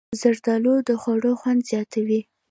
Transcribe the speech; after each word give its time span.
زردالو 0.21 0.75
د 0.87 0.89
خوړو 1.01 1.31
خوند 1.39 1.61
زیاتوي. 1.69 2.19